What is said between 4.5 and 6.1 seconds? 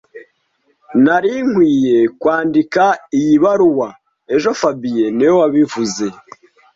fabien niwe wabivuze